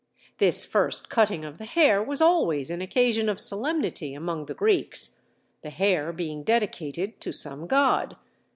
This 0.39 0.65
first 0.65 1.11
cutting 1.11 1.45
of 1.45 1.59
the 1.59 1.65
hair 1.65 2.01
was 2.01 2.21
always 2.21 2.71
an 2.71 2.81
occasion 2.81 3.29
of 3.29 3.39
solemnity 3.39 4.15
among 4.15 4.47
the 4.47 4.55
Greeks, 4.55 5.19
the 5.61 5.69
hair 5.69 6.11
being 6.11 6.41
dedicated 6.41 7.21
to 7.21 7.31
some 7.31 7.67
god. 7.67 8.15